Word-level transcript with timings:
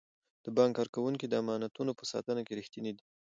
د 0.43 0.45
بانک 0.57 0.73
کارکوونکي 0.77 1.25
د 1.27 1.33
امانتونو 1.43 1.91
په 1.99 2.03
ساتنه 2.11 2.41
کې 2.45 2.57
ریښتیني 2.59 2.91
دي. 2.97 3.03